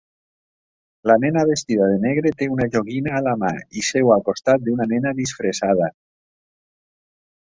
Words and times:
La 1.09 1.17
nena 1.25 1.41
vestida 1.49 1.89
de 1.91 1.99
negre 2.05 2.31
té 2.39 2.47
una 2.55 2.67
joguina 2.77 3.13
a 3.17 3.21
la 3.27 3.35
mà 3.43 3.51
i 3.83 3.85
seu 3.91 4.09
al 4.17 4.25
costat 4.31 4.65
d'una 4.71 4.89
nena 4.95 5.13
disfressada. 5.21 5.91